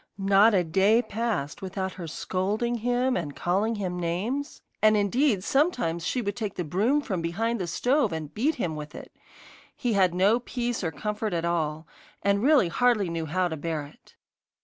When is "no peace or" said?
10.15-10.89